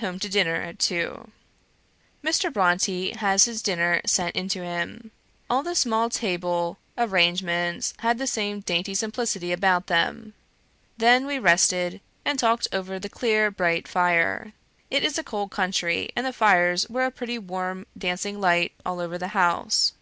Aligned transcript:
Home 0.00 0.18
to 0.18 0.28
dinner 0.28 0.56
at 0.62 0.80
two. 0.80 1.30
Mr. 2.20 2.52
Brontë 2.52 3.14
has 3.18 3.44
his 3.44 3.62
dinner 3.62 4.00
sent 4.04 4.34
into 4.34 4.64
him. 4.64 5.12
All 5.48 5.62
the 5.62 5.76
small 5.76 6.10
table 6.10 6.78
arrangements 6.98 7.94
had 8.00 8.18
the 8.18 8.26
same 8.26 8.58
dainty 8.62 8.96
simplicity 8.96 9.52
about 9.52 9.86
them. 9.86 10.34
Then 10.96 11.24
we 11.24 11.38
rested, 11.38 12.00
and 12.24 12.36
talked 12.36 12.66
over 12.72 12.98
the 12.98 13.08
clear, 13.08 13.48
bright 13.52 13.86
fire; 13.86 14.54
it 14.90 15.04
is 15.04 15.18
a 15.18 15.22
cold 15.22 15.52
country, 15.52 16.10
and 16.16 16.26
the 16.26 16.32
fires 16.32 16.88
were 16.88 17.04
a 17.04 17.12
pretty 17.12 17.38
warm 17.38 17.86
dancing 17.96 18.40
light 18.40 18.72
all 18.84 18.98
over 18.98 19.16
the 19.16 19.28
house. 19.38 19.92